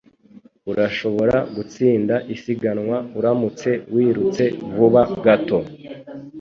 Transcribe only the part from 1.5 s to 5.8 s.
gutsinda isiganwa uramutse wirutse vuba gato